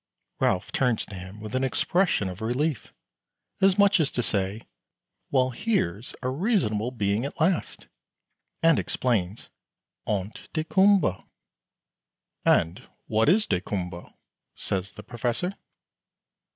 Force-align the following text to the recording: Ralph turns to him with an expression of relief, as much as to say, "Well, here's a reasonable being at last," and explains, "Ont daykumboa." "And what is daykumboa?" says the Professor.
Ralph 0.39 0.71
turns 0.71 1.05
to 1.05 1.13
him 1.15 1.39
with 1.39 1.53
an 1.53 1.63
expression 1.63 2.27
of 2.27 2.41
relief, 2.41 2.91
as 3.61 3.77
much 3.77 3.99
as 3.99 4.09
to 4.13 4.23
say, 4.23 4.63
"Well, 5.29 5.51
here's 5.51 6.15
a 6.23 6.29
reasonable 6.29 6.89
being 6.89 7.23
at 7.23 7.39
last," 7.39 7.85
and 8.63 8.79
explains, 8.79 9.49
"Ont 10.07 10.49
daykumboa." 10.55 11.23
"And 12.43 12.79
what 13.05 13.29
is 13.29 13.45
daykumboa?" 13.45 14.11
says 14.55 14.91
the 14.93 15.03
Professor. 15.03 15.55